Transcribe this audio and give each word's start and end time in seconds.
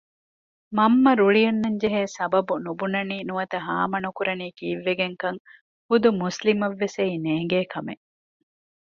މަންމަ 0.77 1.11
ރުޅި 1.19 1.41
އަންނަންޖެހޭ 1.47 2.01
ސަބަބު 2.15 2.53
ނުބުނަނީ 2.65 3.17
ނުވަތަ 3.27 3.57
ހާމަ 3.67 3.97
ނުކުރަނީ 4.05 4.47
ކީއްވެގެންކަން 4.57 5.39
ހުދު 5.87 6.09
މުސްލިމަށްވެސް 6.21 6.97
އެއީ 6.99 7.15
ނޭންގޭ 7.25 7.59
ކަމެއް 7.73 8.03